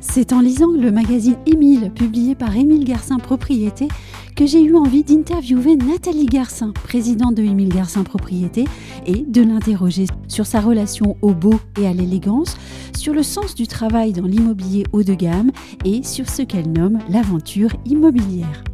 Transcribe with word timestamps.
C'est 0.00 0.32
en 0.32 0.40
lisant 0.40 0.72
le 0.72 0.90
magazine 0.90 1.36
Émile, 1.44 1.92
publié 1.92 2.34
par 2.34 2.56
Émile 2.56 2.84
Garcin 2.84 3.18
Propriété, 3.18 3.86
que 4.34 4.46
j'ai 4.46 4.62
eu 4.62 4.74
envie 4.74 5.04
d'interviewer 5.04 5.76
Nathalie 5.76 6.24
Garcin, 6.24 6.72
présidente 6.72 7.34
de 7.34 7.42
Émile 7.42 7.68
Garcin 7.68 8.02
Propriété, 8.02 8.64
et 9.04 9.22
de 9.26 9.42
l'interroger 9.42 10.06
sur 10.26 10.46
sa 10.46 10.60
relation 10.60 11.16
au 11.20 11.34
beau 11.34 11.60
et 11.78 11.86
à 11.86 11.92
l'élégance, 11.92 12.56
sur 12.96 13.12
le 13.12 13.22
sens 13.22 13.54
du 13.54 13.66
travail 13.66 14.12
dans 14.12 14.26
l'immobilier 14.26 14.84
haut 14.92 15.02
de 15.02 15.14
gamme 15.14 15.50
et 15.84 16.02
sur 16.02 16.30
ce 16.30 16.42
qu'elle 16.42 16.72
nomme 16.72 16.98
l'aventure 17.10 17.72
immobilière. 17.84 18.64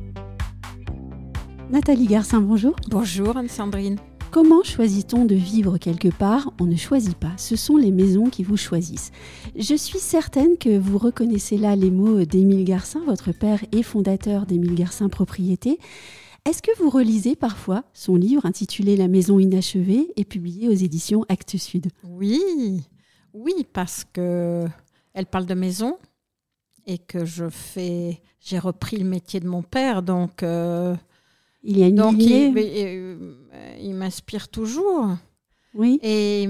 Nathalie 1.71 2.07
Garcin, 2.07 2.41
bonjour. 2.41 2.77
Bonjour 2.89 3.37
Anne-Sandrine. 3.37 3.97
Comment 4.37 4.63
choisit-on 4.63 5.25
de 5.25 5.35
vivre 5.35 5.79
quelque 5.79 6.09
part? 6.09 6.53
On 6.61 6.67
ne 6.67 6.77
choisit 6.77 7.17
pas, 7.17 7.33
ce 7.39 7.57
sont 7.57 7.79
les 7.79 7.91
maisons 7.91 8.29
qui 8.29 8.43
vous 8.43 8.59
choisissent. 8.59 9.11
Je 9.59 9.75
suis 9.75 9.99
certaine 9.99 10.59
que 10.59 10.77
vous 10.77 10.99
reconnaissez 10.99 11.57
là 11.57 11.75
les 11.75 11.91
mots 11.91 12.23
d'Émile 12.23 12.67
Garcin, 12.67 13.03
votre 13.07 13.33
père 13.33 13.65
et 13.73 13.83
fondateur 13.83 14.45
d'Émile 14.45 14.75
Garcin 14.75 15.09
Propriété. 15.09 15.79
Est-ce 16.45 16.61
que 16.61 16.71
vous 16.79 16.91
relisez 16.91 17.35
parfois 17.35 17.85
son 17.95 18.15
livre 18.15 18.45
intitulé 18.45 18.95
La 18.95 19.09
maison 19.09 19.39
inachevée 19.39 20.13
et 20.17 20.27
publié 20.27 20.69
aux 20.69 20.73
éditions 20.73 21.25
Actes 21.31 21.57
Sud? 21.57 21.87
Oui, 22.05 22.43
oui, 23.33 23.67
parce 23.73 24.05
que 24.05 24.67
elle 25.15 25.25
parle 25.25 25.47
de 25.47 25.55
maison 25.55 25.97
et 26.87 26.99
que 26.99 27.25
je 27.25 27.49
fais, 27.49 28.21
j'ai 28.41 28.59
repris 28.59 28.99
le 28.99 29.07
métier 29.07 29.41
de 29.41 29.49
mon 29.49 29.63
père, 29.63 30.03
donc 30.03 30.43
euh, 30.43 30.95
il 31.69 31.79
y 31.79 31.83
a 31.83 31.89
une 31.89 31.97
donc 31.97 32.17
lignée. 32.17 32.49
il, 32.49 33.17
il- 33.81 33.95
m'inspire 33.95 34.49
toujours. 34.49 35.09
Oui. 35.75 35.99
Et, 36.03 36.47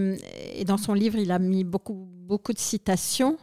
et 0.54 0.64
dans 0.64 0.76
son 0.76 0.94
livre, 0.94 1.18
il 1.18 1.30
a 1.32 1.38
mis 1.38 1.64
beaucoup, 1.64 2.08
beaucoup 2.10 2.52
de 2.52 2.58
citations. 2.58 3.36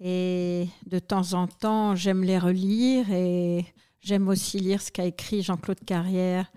Et 0.00 0.68
de 0.86 0.98
temps 0.98 1.32
en 1.32 1.46
temps, 1.48 1.94
j'aime 1.96 2.22
les 2.22 2.38
relire 2.38 3.10
et 3.10 3.64
j'aime 4.00 4.28
aussi 4.28 4.60
lire 4.60 4.80
ce 4.80 4.92
qu'a 4.92 5.06
écrit 5.06 5.42
Jean-Claude 5.42 5.80
Carrière, 5.84 6.52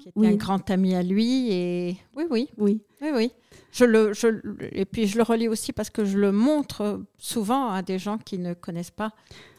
qui 0.00 0.10
était 0.10 0.18
Oui. 0.20 0.28
un 0.28 0.34
grand 0.36 0.70
ami 0.70 0.94
à 0.94 1.02
lui. 1.02 1.50
Et 1.50 1.96
oui, 2.14 2.24
oui, 2.30 2.48
Oui. 2.56 2.82
oui, 3.02 3.08
oui. 3.14 3.32
Je 3.72 3.84
le, 3.84 4.12
je, 4.12 4.28
et 4.70 4.84
puis 4.84 5.08
je 5.08 5.16
le 5.16 5.24
relis 5.24 5.48
aussi 5.48 5.72
parce 5.72 5.90
que 5.90 6.04
je 6.04 6.16
le 6.18 6.30
montre 6.30 7.02
souvent 7.18 7.70
à 7.70 7.82
des 7.82 7.98
gens 7.98 8.18
qui 8.18 8.38
ne 8.38 8.54
connaissent 8.54 8.92
pas 8.92 9.12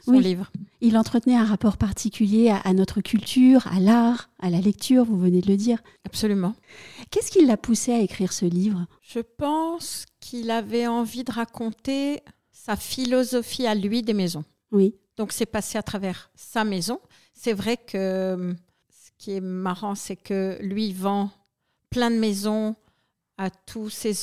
son 0.06 0.14
Oui. 0.14 0.24
livre. 0.24 0.52
Il 0.82 0.98
entretenait 0.98 1.36
un 1.36 1.46
rapport 1.46 1.78
particulier 1.78 2.50
à, 2.50 2.58
à 2.58 2.74
notre 2.74 3.02
culture, 3.02 3.66
à 3.68 3.80
l'art, 3.80 4.30
à 4.40 4.50
la 4.50 4.60
lecture, 4.62 5.04
vous 5.06 5.18
venez 5.20 5.42
de 5.42 5.48
le 5.50 5.58
dire. 5.58 5.80
Absolument. 6.06 6.54
Qu'est-ce 7.12 7.32
qui 7.32 7.46
l'a 7.46 7.58
poussé 7.58 7.92
à 7.92 8.00
écrire 8.00 8.32
ce 8.34 8.46
livre? 8.46 8.86
Je 9.02 9.20
pense 9.20 10.06
qu'il 10.20 10.52
avait 10.52 10.88
envie 10.88 11.24
de 11.24 11.32
raconter 11.32 12.22
sa 12.52 12.76
philosophie 12.76 13.66
à 13.68 13.76
lui 13.76 14.02
des 14.02 14.14
maisons. 14.14 14.44
Oui. 14.72 14.96
Donc 15.18 15.32
c'est 15.32 15.46
passé 15.46 15.78
à 15.78 15.84
travers 15.84 16.30
sa 16.36 16.64
maison. 16.64 17.00
C'est 17.34 17.54
vrai 17.54 17.78
que 17.78 17.98
euh, 17.98 18.54
ce 18.90 19.12
qui 19.18 19.32
est 19.32 19.42
marrant, 19.42 19.96
c'est 19.96 20.16
que 20.18 20.58
lui 20.62 20.92
vend 20.94 21.30
plein 21.90 22.12
de 22.12 22.18
maisons 22.18 22.76
à 23.38 23.50
tous 23.50 23.90
ces 23.90 24.14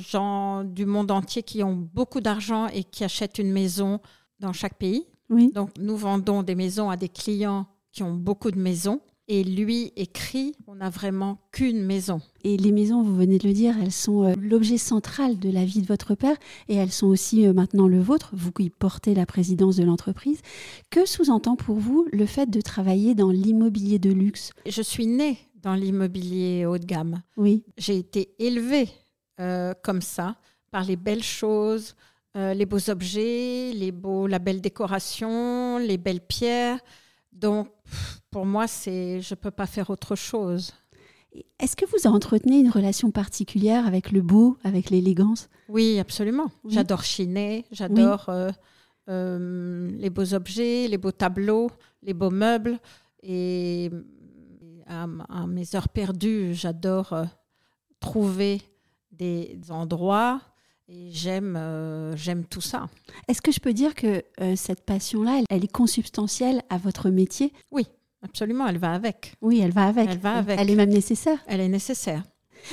gens 0.00 0.64
du 0.64 0.86
monde 0.86 1.10
entier 1.10 1.42
qui 1.42 1.62
ont 1.62 1.74
beaucoup 1.74 2.20
d'argent 2.20 2.66
et 2.68 2.84
qui 2.84 3.04
achètent 3.04 3.38
une 3.38 3.52
maison 3.52 4.00
dans 4.40 4.52
chaque 4.52 4.74
pays. 4.78 5.06
Oui. 5.30 5.50
Donc 5.54 5.70
nous 5.78 5.96
vendons 5.96 6.42
des 6.42 6.54
maisons 6.54 6.90
à 6.90 6.96
des 6.96 7.08
clients 7.08 7.66
qui 7.92 8.02
ont 8.02 8.14
beaucoup 8.14 8.50
de 8.50 8.58
maisons. 8.58 9.00
Et 9.26 9.42
lui 9.42 9.90
écrit, 9.96 10.54
on 10.66 10.74
n'a 10.74 10.90
vraiment 10.90 11.38
qu'une 11.50 11.82
maison. 11.82 12.20
Et 12.42 12.58
les 12.58 12.72
maisons, 12.72 13.02
vous 13.02 13.16
venez 13.16 13.38
de 13.38 13.48
le 13.48 13.54
dire, 13.54 13.74
elles 13.80 13.90
sont 13.90 14.24
euh, 14.24 14.34
l'objet 14.38 14.76
central 14.76 15.38
de 15.38 15.48
la 15.48 15.64
vie 15.64 15.80
de 15.80 15.86
votre 15.86 16.14
père 16.14 16.36
et 16.68 16.74
elles 16.74 16.92
sont 16.92 17.06
aussi 17.06 17.46
euh, 17.46 17.54
maintenant 17.54 17.88
le 17.88 18.00
vôtre, 18.02 18.32
vous 18.34 18.52
qui 18.52 18.68
portez 18.68 19.14
la 19.14 19.24
présidence 19.24 19.76
de 19.76 19.84
l'entreprise. 19.84 20.42
Que 20.90 21.06
sous-entend 21.06 21.56
pour 21.56 21.76
vous 21.76 22.06
le 22.12 22.26
fait 22.26 22.50
de 22.50 22.60
travailler 22.60 23.14
dans 23.14 23.30
l'immobilier 23.30 23.98
de 23.98 24.10
luxe? 24.10 24.52
Je 24.66 24.82
suis 24.82 25.06
née 25.06 25.38
dans 25.62 25.74
l'immobilier 25.74 26.66
haut 26.66 26.76
de 26.76 26.84
gamme. 26.84 27.22
Oui, 27.38 27.64
j'ai 27.78 27.96
été 27.96 28.34
élevée 28.38 28.90
euh, 29.40 29.72
comme 29.82 30.02
ça, 30.02 30.36
par 30.70 30.84
les 30.84 30.96
belles 30.96 31.22
choses, 31.22 31.94
euh, 32.36 32.54
les 32.54 32.66
beaux 32.66 32.90
objets, 32.90 33.72
les 33.74 33.92
beaux, 33.92 34.26
la 34.26 34.38
belle 34.38 34.60
décoration, 34.60 35.78
les 35.78 35.98
belles 35.98 36.20
pierres. 36.20 36.80
Donc, 37.32 37.68
pour 38.30 38.46
moi, 38.46 38.66
c'est, 38.66 39.20
je 39.20 39.34
ne 39.34 39.36
peux 39.36 39.50
pas 39.50 39.66
faire 39.66 39.90
autre 39.90 40.14
chose. 40.14 40.72
Est-ce 41.58 41.74
que 41.74 41.84
vous 41.86 42.06
entretenez 42.06 42.60
une 42.60 42.70
relation 42.70 43.10
particulière 43.10 43.86
avec 43.86 44.12
le 44.12 44.22
beau, 44.22 44.56
avec 44.62 44.90
l'élégance? 44.90 45.48
Oui, 45.68 45.98
absolument. 45.98 46.50
Oui. 46.62 46.74
J'adore 46.74 47.02
chiner, 47.02 47.64
j'adore 47.72 48.28
euh, 48.28 48.50
euh, 49.08 49.90
les 49.98 50.10
beaux 50.10 50.32
objets, 50.32 50.86
les 50.88 50.98
beaux 50.98 51.10
tableaux, 51.10 51.70
les 52.02 52.14
beaux 52.14 52.30
meubles. 52.30 52.78
Et 53.22 53.90
à, 54.86 55.08
à 55.28 55.46
mes 55.46 55.74
heures 55.74 55.88
perdues, 55.88 56.54
j'adore 56.54 57.12
euh, 57.12 57.24
trouver 57.98 58.62
des 59.10 59.58
endroits 59.70 60.40
et 60.88 61.10
j'aime 61.10 61.56
euh, 61.56 62.16
j'aime 62.16 62.44
tout 62.44 62.60
ça. 62.60 62.86
Est-ce 63.28 63.42
que 63.42 63.52
je 63.52 63.60
peux 63.60 63.72
dire 63.72 63.94
que 63.94 64.22
euh, 64.40 64.56
cette 64.56 64.84
passion-là, 64.84 65.38
elle, 65.38 65.44
elle 65.50 65.64
est 65.64 65.72
consubstantielle 65.72 66.62
à 66.70 66.78
votre 66.78 67.10
métier? 67.10 67.52
Absolument, 68.22 68.66
elle 68.66 68.78
va 68.78 68.92
avec. 68.92 69.34
Oui, 69.42 69.60
elle 69.62 69.72
va 69.72 69.86
avec. 69.86 70.08
Elle 70.10 70.18
va 70.18 70.34
avec. 70.34 70.58
Elle 70.58 70.70
est 70.70 70.74
même 70.74 70.90
nécessaire. 70.90 71.38
Elle 71.46 71.60
est 71.60 71.68
nécessaire. 71.68 72.22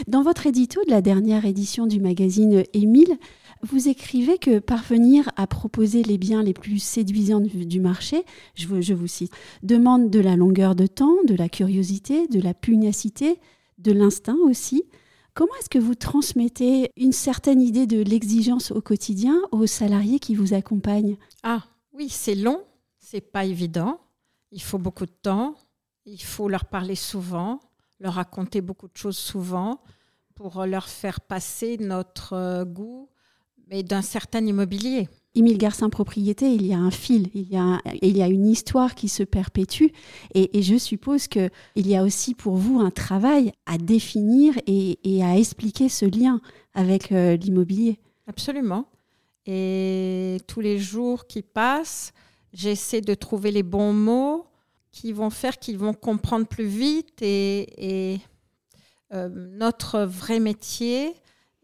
Dans 0.07 0.23
votre 0.23 0.47
édito 0.47 0.81
de 0.85 0.91
la 0.91 1.01
dernière 1.01 1.45
édition 1.45 1.85
du 1.85 1.99
magazine 1.99 2.63
Émile, 2.73 3.17
vous 3.61 3.89
écrivez 3.89 4.38
que 4.38 4.59
parvenir 4.59 5.29
à 5.35 5.47
proposer 5.47 6.03
les 6.03 6.17
biens 6.17 6.43
les 6.43 6.53
plus 6.53 6.79
séduisants 6.79 7.41
du 7.41 7.66
du 7.66 7.79
marché, 7.81 8.23
je 8.55 8.67
vous, 8.67 8.81
je 8.81 8.93
vous 8.93 9.07
cite, 9.07 9.33
demande 9.63 10.09
de 10.09 10.19
la 10.19 10.38
longueur 10.38 10.75
de 10.75 10.88
temps, 10.88 11.17
de 11.28 11.35
la 11.35 11.49
curiosité, 11.49 12.28
de 12.28 12.39
la 12.39 12.53
pugnacité, 12.53 13.38
de 13.78 13.91
l'instinct 13.91 14.38
aussi. 14.45 14.83
Comment 15.34 15.53
est-ce 15.59 15.69
que 15.69 15.80
vous 15.80 15.96
transmettez 15.96 16.92
une 16.97 17.14
certaine 17.14 17.62
idée 17.62 17.88
de 17.88 18.02
l'exigence 18.02 18.72
au 18.72 18.81
quotidien 18.81 19.40
aux 19.52 19.66
salariés 19.66 20.19
qui 20.19 20.36
vous 20.36 20.53
accompagnent? 20.53 21.18
Ah 21.42 21.64
oui, 21.94 22.09
c'est 22.09 22.36
long, 22.36 22.62
c'est 23.00 23.22
pas 23.22 23.46
évident. 23.46 24.02
Il 24.52 24.62
faut 24.62 24.78
beaucoup 24.78 25.06
de 25.06 25.12
temps. 25.22 25.56
Il 26.06 26.22
faut 26.22 26.50
leur 26.50 26.66
parler 26.66 26.96
souvent, 26.96 27.62
leur 28.00 28.16
raconter 28.16 28.59
beaucoup 28.59 28.88
de 28.88 28.97
choses 28.97 29.18
souvent 29.18 29.81
pour 30.36 30.66
leur 30.66 30.90
faire 30.90 31.22
passer 31.22 31.78
notre 31.78 32.34
euh, 32.34 32.66
goût, 32.66 33.08
mais 33.68 33.84
d'un 33.84 34.02
certain 34.02 34.46
immobilier. 34.46 35.08
Émile 35.34 35.58
Garcin 35.58 35.90
Propriété, 35.90 36.53
il 36.53 36.66
y 36.66 36.74
a 36.74 36.78
un 36.78 36.92
fil, 36.92 37.30
il 37.34 37.47
y 37.47 37.58
a, 37.58 38.28
une 38.28 38.47
histoire 38.47 38.96
qui 38.96 39.08
se 39.08 39.24
perpétue 39.24 39.88
et, 40.34 40.62
je 40.62 40.78
suppose 40.78 41.30
qu'il 41.30 41.50
y 41.75 41.96
a 41.96 42.03
aussi 42.03 42.36
pour 42.36 42.58
vous 42.58 42.81
un 42.81 42.92
travail 42.92 43.53
à 43.66 43.78
définir 43.78 44.56
et, 44.68 45.24
à 45.24 45.38
expliquer 45.38 45.88
ce 45.88 46.06
lien 46.06 46.41
avec 46.74 47.14
euh, 47.14 47.38
l'immobilier. 47.38 47.97
Absolument. 48.28 48.88
Et 49.46 50.38
tous 50.47 50.59
les 50.59 50.78
jours 50.78 51.28
qui 51.28 51.44
passent, 51.44 52.12
j'essaie 52.52 53.02
de 53.02 53.14
trouver 53.14 53.52
les 53.52 53.64
bons 53.64 53.94
mots 53.94 54.46
qui 54.91 55.14
vont 55.14 55.30
faire 55.30 55.58
qu'ils 55.58 55.78
vont 55.78 55.94
comprendre 55.94 56.46
plus 56.46 56.66
vite 56.66 57.22
et, 57.22 58.14
et, 58.14 58.20
euh, 59.14 59.30
notre 59.30 60.02
vrai 60.02 60.41
métier 60.41 61.14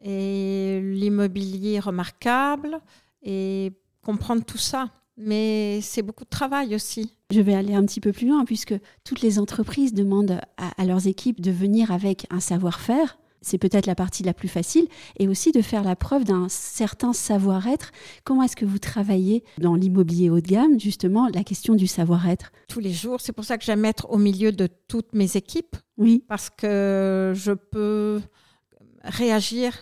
et 0.01 0.79
l'immobilier 0.81 1.79
remarquable 1.79 2.79
et 3.27 3.73
comprendre 4.03 4.43
tout 4.43 4.57
ça. 4.57 4.89
Mais 5.17 5.79
c'est 5.81 6.03
beaucoup 6.03 6.23
de 6.23 6.29
travail 6.29 6.75
aussi. 6.75 7.13
Je 7.31 7.41
vais 7.41 7.55
aller 7.55 7.73
un 7.73 7.83
petit 7.85 7.99
peu 7.99 8.11
plus 8.11 8.27
loin 8.27 8.45
puisque 8.45 8.75
toutes 9.03 9.21
les 9.21 9.39
entreprises 9.39 9.93
demandent 9.93 10.39
à, 10.57 10.81
à 10.81 10.85
leurs 10.85 11.07
équipes 11.07 11.41
de 11.41 11.51
venir 11.51 11.91
avec 11.91 12.27
un 12.29 12.39
savoir-faire. 12.39 13.17
C'est 13.41 13.57
peut-être 13.57 13.85
la 13.85 13.95
partie 13.95 14.23
la 14.23 14.33
plus 14.33 14.47
facile 14.47 14.87
et 15.17 15.27
aussi 15.27 15.51
de 15.51 15.61
faire 15.61 15.83
la 15.83 15.95
preuve 15.95 16.23
d'un 16.23 16.49
certain 16.49 17.13
savoir-être. 17.13 17.91
Comment 18.23 18.43
est-ce 18.43 18.55
que 18.55 18.65
vous 18.65 18.79
travaillez 18.79 19.43
dans 19.57 19.75
l'immobilier 19.75 20.29
haut 20.29 20.41
de 20.41 20.47
gamme, 20.47 20.79
justement, 20.79 21.29
la 21.33 21.43
question 21.43 21.75
du 21.75 21.87
savoir-être? 21.87 22.51
Tous 22.67 22.79
les 22.79 22.91
jours, 22.91 23.21
c'est 23.21 23.33
pour 23.33 23.45
ça 23.45 23.57
que 23.57 23.63
j'aime 23.63 23.85
être 23.85 24.09
au 24.09 24.17
milieu 24.17 24.51
de 24.51 24.67
toutes 24.87 25.13
mes 25.13 25.37
équipes 25.37 25.75
Oui, 25.97 26.23
parce 26.27 26.49
que 26.49 27.33
je 27.35 27.53
peux 27.53 28.21
réagir 29.03 29.73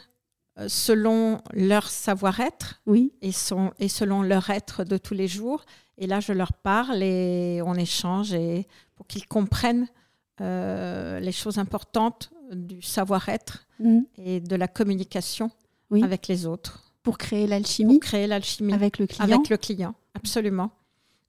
selon 0.67 1.41
leur 1.53 1.89
savoir-être 1.89 2.81
oui. 2.85 3.11
et, 3.21 3.31
son- 3.31 3.71
et 3.79 3.87
selon 3.89 4.21
leur 4.21 4.49
être 4.49 4.83
de 4.83 4.97
tous 4.97 5.13
les 5.13 5.27
jours. 5.27 5.65
Et 5.97 6.07
là, 6.07 6.19
je 6.19 6.33
leur 6.33 6.53
parle 6.53 7.03
et 7.03 7.61
on 7.65 7.75
échange 7.75 8.33
et 8.33 8.67
pour 8.95 9.07
qu'ils 9.07 9.27
comprennent 9.27 9.87
euh, 10.41 11.19
les 11.19 11.31
choses 11.31 11.57
importantes 11.57 12.31
du 12.51 12.81
savoir-être 12.81 13.65
Mhm. 13.79 14.05
et 14.17 14.39
de 14.39 14.55
la 14.55 14.67
communication 14.67 15.51
Oui. 15.91 16.03
avec 16.03 16.27
les 16.27 16.45
autres. 16.45 16.93
Pour 17.03 17.17
créer 17.17 17.41
Pour 17.43 17.49
l'alchimie 17.51 17.99
créer 17.99 18.27
l'alchimie 18.27 18.73
avec 18.73 18.97
le 18.99 19.07
client. 19.07 19.23
avec 19.23 19.49
le 19.49 19.57
client, 19.57 19.95
absolument. 20.13 20.71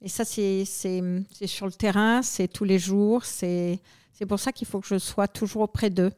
Et 0.02 0.08
ça, 0.08 0.24
c'est 0.24 0.64
sur 0.64 1.66
le 1.66 1.72
terrain, 1.72 2.22
c'est 2.22 2.48
tous 2.48 2.64
les 2.64 2.78
jours. 2.78 3.24
C'est 3.24 3.80
c'est 4.12 4.26
pour 4.26 4.38
ça 4.40 4.50
qu'il 4.52 4.66
faut 4.66 4.80
que 4.80 4.86
je 4.86 4.98
sois 4.98 5.28
toujours 5.28 5.62
auprès 5.62 5.90
d'eux. 5.90 6.12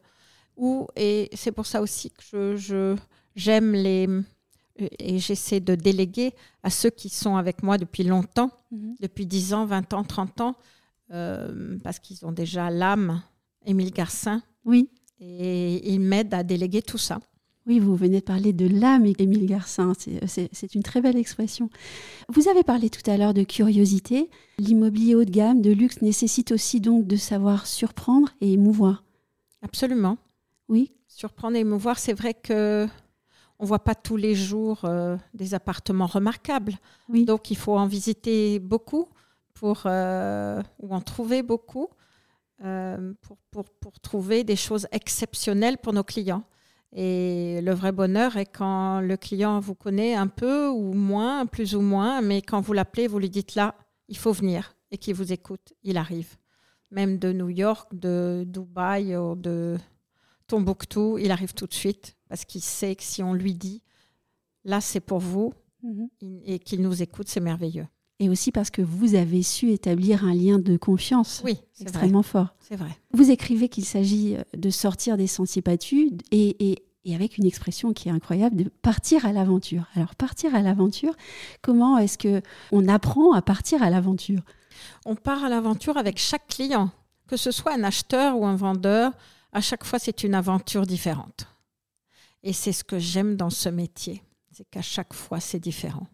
Et 0.96 1.28
c'est 1.34 1.52
pour 1.52 1.66
ça 1.66 1.80
aussi 1.82 2.10
que 2.10 2.56
je- 2.56 2.96
j'aime 3.36 3.72
les. 3.72 4.08
Et 5.00 5.18
j'essaie 5.18 5.58
de 5.60 5.74
déléguer 5.74 6.32
à 6.62 6.70
ceux 6.70 6.90
qui 6.90 7.08
sont 7.08 7.34
avec 7.36 7.62
moi 7.64 7.78
depuis 7.78 8.04
longtemps, 8.04 8.50
Mhm. 8.70 8.94
depuis 9.00 9.26
10 9.26 9.52
ans, 9.52 9.66
20 9.66 9.92
ans, 9.92 10.04
30 10.04 10.40
ans, 10.40 10.54
euh, 11.12 11.76
parce 11.82 11.98
qu'ils 11.98 12.24
ont 12.24 12.30
déjà 12.32 12.70
l'âme, 12.70 13.20
Émile 13.66 13.90
Garcin, 13.90 14.40
Oui. 14.64 14.88
et 15.18 15.92
ils 15.92 15.98
m'aident 16.00 16.32
à 16.34 16.44
déléguer 16.44 16.80
tout 16.82 16.96
ça. 16.98 17.18
Oui, 17.66 17.80
vous 17.80 17.96
venez 17.96 18.20
de 18.20 18.24
parler 18.24 18.52
de 18.52 18.66
l'âme, 18.68 19.04
Émile 19.18 19.46
Garcin. 19.46 19.92
C'est 20.26 20.74
une 20.76 20.82
très 20.84 21.00
belle 21.02 21.16
expression. 21.16 21.68
Vous 22.28 22.48
avez 22.48 22.62
parlé 22.62 22.88
tout 22.88 23.08
à 23.10 23.16
l'heure 23.16 23.34
de 23.34 23.42
curiosité. 23.42 24.30
L'immobilier 24.58 25.16
haut 25.16 25.24
de 25.24 25.30
gamme, 25.30 25.60
de 25.60 25.72
luxe, 25.72 26.00
nécessite 26.02 26.52
aussi 26.52 26.80
donc 26.80 27.06
de 27.08 27.16
savoir 27.16 27.66
surprendre 27.66 28.28
et 28.40 28.52
émouvoir. 28.52 29.02
Absolument. 29.60 30.18
Oui. 30.68 30.92
surprendre 31.06 31.56
et 31.56 31.60
émouvoir. 31.60 31.98
C'est 31.98 32.12
vrai 32.12 32.34
que 32.34 32.86
on 33.58 33.64
voit 33.64 33.82
pas 33.82 33.94
tous 33.94 34.16
les 34.16 34.34
jours 34.34 34.84
euh, 34.84 35.16
des 35.34 35.54
appartements 35.54 36.06
remarquables. 36.06 36.74
Oui. 37.08 37.24
Donc 37.24 37.50
il 37.50 37.56
faut 37.56 37.76
en 37.76 37.86
visiter 37.86 38.58
beaucoup 38.58 39.08
pour 39.54 39.82
euh, 39.86 40.62
ou 40.78 40.94
en 40.94 41.00
trouver 41.00 41.42
beaucoup 41.42 41.88
euh, 42.64 43.12
pour, 43.22 43.36
pour, 43.50 43.64
pour 43.70 44.00
trouver 44.00 44.44
des 44.44 44.56
choses 44.56 44.86
exceptionnelles 44.92 45.78
pour 45.78 45.92
nos 45.92 46.04
clients. 46.04 46.44
Et 46.92 47.60
le 47.62 47.72
vrai 47.72 47.92
bonheur 47.92 48.36
est 48.36 48.46
quand 48.46 49.00
le 49.00 49.16
client 49.16 49.60
vous 49.60 49.74
connaît 49.74 50.14
un 50.14 50.26
peu 50.26 50.68
ou 50.68 50.94
moins, 50.94 51.44
plus 51.44 51.74
ou 51.74 51.82
moins, 51.82 52.22
mais 52.22 52.40
quand 52.40 52.60
vous 52.60 52.72
l'appelez, 52.72 53.08
vous 53.08 53.18
lui 53.18 53.28
dites 53.28 53.54
là, 53.54 53.74
il 54.08 54.16
faut 54.16 54.32
venir 54.32 54.74
et 54.90 54.96
qu'il 54.96 55.14
vous 55.14 55.32
écoute, 55.32 55.74
il 55.82 55.98
arrive. 55.98 56.36
Même 56.90 57.18
de 57.18 57.32
New 57.32 57.50
York, 57.50 57.94
de 57.94 58.44
Dubaï 58.46 59.14
ou 59.16 59.34
de 59.34 59.76
Tombouctou, 60.48 61.18
il 61.18 61.30
arrive 61.30 61.54
tout 61.54 61.66
de 61.66 61.74
suite 61.74 62.16
parce 62.28 62.44
qu'il 62.44 62.62
sait 62.62 62.96
que 62.96 63.02
si 63.04 63.22
on 63.22 63.34
lui 63.34 63.54
dit 63.54 63.82
là 64.64 64.80
c'est 64.80 65.00
pour 65.00 65.18
vous 65.20 65.52
Mhm. 65.84 66.08
et 66.44 66.58
qu'il 66.58 66.82
nous 66.82 67.02
écoute, 67.02 67.28
c'est 67.28 67.38
merveilleux. 67.38 67.86
Et 68.18 68.28
aussi 68.28 68.50
parce 68.50 68.68
que 68.70 68.82
vous 68.82 69.14
avez 69.14 69.44
su 69.44 69.70
établir 69.70 70.24
un 70.24 70.34
lien 70.34 70.58
de 70.58 70.76
confiance 70.76 71.40
Oui, 71.44 71.52
vrai. 71.52 71.62
extrêmement 71.82 72.24
fort. 72.24 72.48
C'est 72.58 72.74
vrai. 72.74 72.90
Vous 73.12 73.30
écrivez 73.30 73.68
qu'il 73.68 73.84
s'agit 73.84 74.34
euh, 74.36 74.42
de 74.56 74.70
sortir 74.70 75.16
des 75.16 75.28
sentiers 75.28 75.62
battus 75.62 76.10
et, 76.32 76.70
et- 76.72 76.82
et 77.04 77.14
avec 77.14 77.38
une 77.38 77.46
expression 77.46 77.92
qui 77.92 78.08
est 78.08 78.12
incroyable, 78.12 78.56
de 78.56 78.64
partir 78.82 79.24
à 79.24 79.32
l'aventure. 79.32 79.86
Alors 79.94 80.16
partir 80.16 80.52
à 80.56 80.62
l'aventure, 80.62 81.14
comment 81.62 81.96
est-ce 81.96 82.18
que 82.18 82.42
on 82.72 82.88
apprend 82.88 83.32
à 83.34 83.40
partir 83.40 83.80
à 83.84 83.88
l'aventure? 83.88 84.42
On 85.06 85.14
part 85.14 85.44
à 85.44 85.48
l'aventure 85.48 85.96
avec 85.96 86.18
chaque 86.18 86.48
client, 86.48 86.90
que 87.28 87.36
ce 87.36 87.52
soit 87.52 87.72
un 87.72 87.84
acheteur 87.84 88.36
ou 88.36 88.44
un 88.46 88.56
vendeur. 88.56 89.12
À 89.52 89.60
chaque 89.60 89.84
fois, 89.84 89.98
c'est 89.98 90.22
une 90.24 90.34
aventure 90.34 90.86
différente. 90.86 91.46
Et 92.42 92.52
c'est 92.52 92.72
ce 92.72 92.84
que 92.84 92.98
j'aime 92.98 93.36
dans 93.36 93.50
ce 93.50 93.68
métier, 93.68 94.22
c'est 94.52 94.68
qu'à 94.70 94.82
chaque 94.82 95.14
fois, 95.14 95.40
c'est 95.40 95.58
différent. 95.58 96.06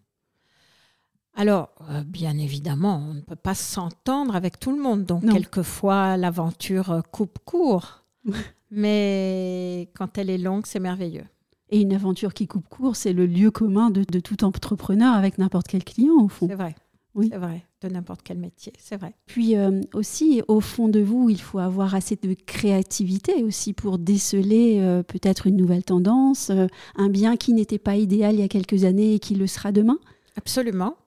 Alors, 1.35 1.69
euh, 1.89 2.03
bien 2.03 2.37
évidemment, 2.37 2.97
on 3.09 3.13
ne 3.13 3.21
peut 3.21 3.35
pas 3.35 3.55
s'entendre 3.55 4.35
avec 4.35 4.57
tout 4.59 4.71
le 4.75 4.81
monde. 4.81 5.03
Donc, 5.03 5.23
Non. 5.23 5.33
quelquefois, 5.33 6.15
l'aventure 6.17 6.91
euh, 6.91 7.01
coupe 7.01 7.39
court. 7.43 8.05
Mais 8.71 9.89
quand 9.95 10.17
elle 10.17 10.29
est 10.29 10.37
longue, 10.37 10.65
c'est 10.65 10.79
merveilleux. 10.79 11.25
Et 11.69 11.81
une 11.81 11.93
aventure 11.93 12.33
qui 12.33 12.47
coupe 12.47 12.67
court, 12.69 12.95
c'est 12.95 13.13
le 13.13 13.25
lieu 13.25 13.51
commun 13.51 13.89
de, 13.89 14.03
de 14.03 14.19
tout 14.19 14.43
entrepreneur 14.43 15.13
avec 15.15 15.37
n'importe 15.37 15.67
quel 15.67 15.83
client 15.83 16.13
au 16.15 16.27
fond. 16.29 16.47
C'est 16.47 16.55
vrai. 16.55 16.75
Oui. 17.15 17.29
C'est 17.31 17.37
vrai. 17.37 17.65
De 17.85 17.93
n'importe 17.93 18.21
quel 18.23 18.39
métier. 18.39 18.73
C'est 18.79 18.97
vrai. 18.97 19.13
Puis 19.27 19.55
euh, 19.55 19.81
aussi, 19.93 20.41
au 20.47 20.59
fond 20.59 20.87
de 20.87 20.99
vous, 21.01 21.29
il 21.29 21.39
faut 21.39 21.59
avoir 21.59 21.93
assez 21.93 22.15
de 22.15 22.33
créativité 22.33 23.43
aussi 23.43 23.73
pour 23.73 23.99
déceler 23.99 24.79
euh, 24.79 25.03
peut-être 25.03 25.45
une 25.45 25.55
nouvelle 25.55 25.83
tendance, 25.83 26.49
euh, 26.49 26.65
un 26.95 27.09
bien 27.09 27.37
qui 27.37 27.53
n'était 27.53 27.77
pas 27.77 27.95
idéal 27.95 28.33
il 28.35 28.39
y 28.39 28.43
a 28.43 28.47
quelques 28.47 28.85
années 28.85 29.13
et 29.13 29.19
qui 29.19 29.35
le 29.35 29.45
sera 29.45 29.71
demain. 29.71 29.99
Absolument. 30.35 30.97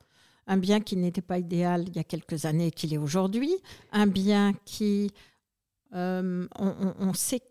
Un 0.46 0.56
bien 0.56 0.80
qui 0.80 0.96
n'était 0.96 1.20
pas 1.20 1.38
idéal 1.38 1.84
il 1.88 1.96
y 1.96 1.98
a 1.98 2.04
quelques 2.04 2.44
années 2.44 2.68
et 2.68 2.70
qu'il 2.70 2.94
est 2.94 2.98
aujourd'hui. 2.98 3.52
Un 3.92 4.06
bien 4.06 4.52
qui, 4.64 5.10
on, 5.92 6.46
on- 6.58 6.94
on 7.00 7.12
sait 7.12 7.42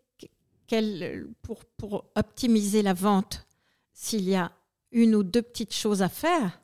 quel, 0.68 1.28
pour, 1.42 1.66
pour 1.78 2.06
optimiser 2.16 2.82
la 2.82 2.94
vente, 2.94 3.46
s'il 3.94 4.28
y 4.30 4.36
a 4.36 4.52
une 4.92 5.16
ou 5.16 5.24
deux 5.24 5.42
petites 5.42 5.74
choses 5.74 6.02
à 6.02 6.10
faire, 6.10 6.62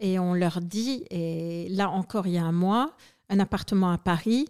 et 0.00 0.18
on 0.18 0.34
leur 0.34 0.60
dit, 0.60 1.04
et 1.10 1.68
là 1.70 1.88
encore 1.90 2.26
il 2.26 2.32
y 2.34 2.38
a 2.38 2.44
un 2.44 2.52
mois, 2.52 2.96
un 3.28 3.38
appartement 3.38 3.92
à 3.92 3.98
Paris, 3.98 4.46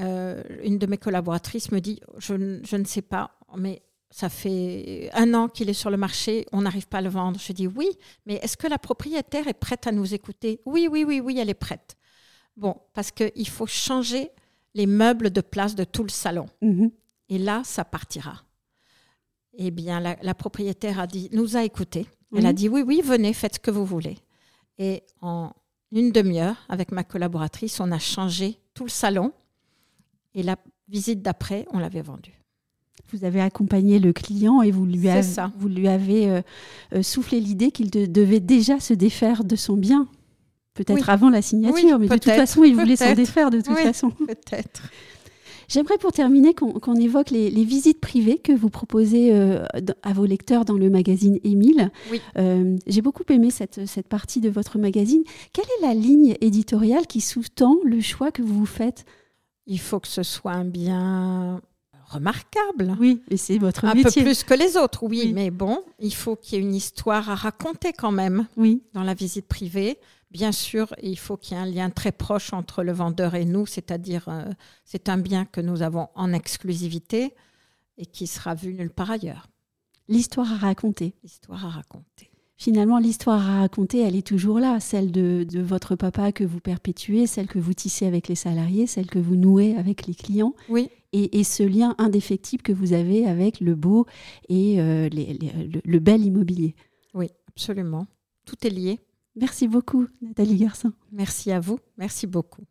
euh, 0.00 0.42
une 0.64 0.78
de 0.78 0.86
mes 0.86 0.98
collaboratrices 0.98 1.70
me 1.70 1.80
dit, 1.80 2.00
je, 2.18 2.34
ne- 2.34 2.60
je 2.64 2.76
ne 2.76 2.84
sais 2.84 3.02
pas, 3.02 3.38
mais 3.56 3.82
ça 4.10 4.28
fait 4.28 5.08
un 5.12 5.34
an 5.34 5.46
qu'il 5.48 5.68
est 5.70 5.74
sur 5.74 5.90
le 5.90 5.96
marché, 5.96 6.44
on 6.52 6.62
n'arrive 6.62 6.88
pas 6.88 6.98
à 6.98 7.02
le 7.02 7.10
vendre. 7.10 7.38
Je 7.38 7.52
dis 7.52 7.68
oui, 7.68 7.88
mais 8.26 8.34
est-ce 8.42 8.56
que 8.56 8.66
la 8.66 8.78
propriétaire 8.78 9.46
est 9.46 9.54
prête 9.54 9.86
à 9.86 9.92
nous 9.92 10.14
écouter? 10.14 10.60
Oui, 10.66 10.88
oui, 10.90 11.04
oui, 11.06 11.20
oui, 11.20 11.38
elle 11.38 11.50
est 11.50 11.54
prête. 11.54 11.96
Bon, 12.56 12.74
parce 12.94 13.12
qu'il 13.12 13.48
faut 13.48 13.66
changer 13.66 14.30
les 14.74 14.86
meubles 14.86 15.30
de 15.30 15.40
place 15.40 15.74
de 15.76 15.84
tout 15.84 16.02
le 16.02 16.08
salon. 16.08 16.46
Mhm. 16.62 16.90
Et 17.28 17.38
là, 17.38 17.62
ça 17.64 17.84
partira. 17.84 18.42
Eh 19.54 19.70
bien, 19.70 20.00
la, 20.00 20.16
la 20.22 20.34
propriétaire 20.34 20.98
a 20.98 21.06
dit, 21.06 21.28
nous 21.32 21.56
a 21.56 21.64
écoutés. 21.64 22.06
Elle 22.34 22.46
a 22.46 22.52
dit, 22.52 22.68
oui, 22.68 22.82
oui, 22.86 23.02
venez, 23.04 23.32
faites 23.32 23.54
ce 23.56 23.60
que 23.60 23.70
vous 23.70 23.84
voulez. 23.84 24.16
Et 24.78 25.02
en 25.20 25.52
une 25.92 26.12
demi-heure, 26.12 26.56
avec 26.68 26.92
ma 26.92 27.04
collaboratrice, 27.04 27.80
on 27.80 27.90
a 27.92 27.98
changé 27.98 28.58
tout 28.74 28.84
le 28.84 28.90
salon. 28.90 29.32
Et 30.34 30.42
la 30.42 30.56
visite 30.88 31.22
d'après, 31.22 31.66
on 31.72 31.78
l'avait 31.78 32.02
vendu. 32.02 32.32
Vous 33.12 33.24
avez 33.24 33.40
accompagné 33.40 33.98
le 33.98 34.12
client 34.12 34.62
et 34.62 34.70
vous 34.70 34.86
lui 34.86 35.08
avez, 35.08 35.22
ça. 35.22 35.50
vous 35.56 35.68
lui 35.68 35.88
avez 35.88 36.30
euh, 36.30 36.42
euh, 36.94 37.02
soufflé 37.02 37.40
l'idée 37.40 37.72
qu'il 37.72 37.90
de- 37.90 38.06
devait 38.06 38.38
déjà 38.40 38.78
se 38.78 38.94
défaire 38.94 39.42
de 39.42 39.56
son 39.56 39.76
bien. 39.76 40.06
Peut-être 40.74 40.94
Oui. 40.98 41.04
avant 41.08 41.28
la 41.30 41.42
signature, 41.42 41.74
Oui, 41.74 41.92
mais 41.98 42.06
de 42.08 42.12
toute 42.14 42.24
façon, 42.32 42.62
il 42.62 42.76
voulait 42.76 42.94
s'en 42.96 43.14
défaire 43.14 43.50
de 43.50 43.60
toute 43.60 43.74
Oui. 43.74 43.82
façon. 43.82 44.10
Peut-être. 44.10 44.82
J'aimerais 45.70 45.98
pour 45.98 46.10
terminer 46.10 46.52
qu'on 46.52 46.96
évoque 46.96 47.30
les, 47.30 47.48
les 47.48 47.64
visites 47.64 48.00
privées 48.00 48.38
que 48.38 48.50
vous 48.52 48.70
proposez 48.70 49.32
euh, 49.32 49.64
à 50.02 50.12
vos 50.12 50.24
lecteurs 50.26 50.64
dans 50.64 50.74
le 50.74 50.90
magazine 50.90 51.38
Émile. 51.44 51.92
Oui. 52.10 52.20
Euh, 52.36 52.76
J'ai 52.88 53.02
beaucoup 53.02 53.22
aimé 53.28 53.50
cette, 53.52 53.86
cette 53.86 54.08
partie 54.08 54.40
de 54.40 54.50
votre 54.50 54.78
magazine. 54.78 55.22
Quelle 55.52 55.66
est 55.78 55.86
la 55.86 55.94
ligne 55.94 56.34
éditoriale 56.40 57.06
qui 57.06 57.20
sous-tend 57.20 57.76
le 57.84 58.00
choix 58.00 58.32
que 58.32 58.42
vous 58.42 58.66
faites? 58.66 59.04
Il 59.68 59.78
faut 59.78 60.00
que 60.00 60.08
ce 60.08 60.24
soit 60.24 60.50
un 60.54 60.64
bien 60.64 61.60
remarquable. 62.08 62.96
Oui, 62.98 63.20
et 63.30 63.36
c'est 63.36 63.58
votre 63.58 63.84
Un 63.84 63.94
métier. 63.94 64.22
peu 64.22 64.26
plus 64.30 64.42
que 64.42 64.54
les 64.54 64.76
autres, 64.76 65.04
oui, 65.04 65.22
Oui. 65.26 65.32
mais 65.32 65.50
bon, 65.52 65.78
il 66.00 66.12
faut 66.12 66.34
qu'il 66.34 66.58
y 66.58 66.60
ait 66.60 66.64
une 66.64 66.74
histoire 66.74 67.30
à 67.30 67.36
raconter 67.36 67.92
quand 67.96 68.10
même 68.10 68.48
Oui, 68.56 68.82
dans 68.92 69.04
la 69.04 69.14
visite 69.14 69.46
privée. 69.46 69.98
Bien 70.30 70.52
sûr, 70.52 70.94
il 71.02 71.18
faut 71.18 71.36
qu'il 71.36 71.56
y 71.56 71.60
ait 71.60 71.62
un 71.62 71.66
lien 71.66 71.90
très 71.90 72.12
proche 72.12 72.52
entre 72.52 72.82
le 72.84 72.92
vendeur 72.92 73.34
et 73.34 73.44
nous, 73.44 73.66
c'est-à-dire 73.66 74.28
euh, 74.28 74.44
c'est 74.84 75.08
un 75.08 75.18
bien 75.18 75.44
que 75.44 75.60
nous 75.60 75.82
avons 75.82 76.08
en 76.14 76.32
exclusivité 76.32 77.34
et 77.98 78.06
qui 78.06 78.26
sera 78.26 78.54
vu 78.54 78.72
nulle 78.74 78.90
part 78.90 79.10
ailleurs. 79.10 79.48
l'histoire 80.08 80.52
à 80.52 80.56
raconter. 80.56 81.14
L'histoire 81.22 81.64
à 81.66 81.68
raconter. 81.70 82.30
Finalement, 82.56 82.98
l'histoire 82.98 83.40
à 83.48 83.60
raconter, 83.60 84.00
elle 84.02 84.14
est 84.16 84.26
toujours 84.26 84.60
là, 84.60 84.80
celle 84.80 85.10
de, 85.12 85.46
de 85.50 85.60
votre 85.62 85.96
papa 85.96 86.30
que 86.30 86.44
vous 86.44 86.60
perpétuez, 86.60 87.26
celle 87.26 87.46
que 87.48 87.58
vous 87.58 87.72
tissez 87.74 88.06
avec 88.06 88.28
les 88.28 88.34
salariés, 88.34 88.86
celle 88.86 89.06
que 89.06 89.18
vous 89.18 89.34
nouez 89.36 89.74
avec 89.76 90.06
les 90.06 90.14
clients, 90.14 90.54
Oui, 90.68 90.90
et, 91.12 91.40
et 91.40 91.44
ce 91.44 91.62
lien 91.62 91.94
indéfectible 91.98 92.62
que 92.62 92.72
vous 92.72 92.92
avez 92.92 93.24
avec 93.26 93.60
le 93.60 93.74
beau 93.74 94.04
et 94.50 94.80
euh, 94.80 95.08
les- 95.08 95.32
les- 95.34 95.52
le, 95.68 95.80
le 95.84 95.98
bel 96.00 96.22
immobilier. 96.24 96.74
oui, 97.14 97.28
absolument. 97.48 98.06
Tout 98.44 98.56
est 98.66 98.70
lié. 98.70 98.98
Merci 99.36 99.68
beaucoup, 99.68 100.06
Nathalie 100.20 100.56
Garcin. 100.56 100.92
Merci 101.12 101.52
à 101.52 101.60
vous. 101.60 101.78
Merci 101.96 102.26
beaucoup. 102.26 102.62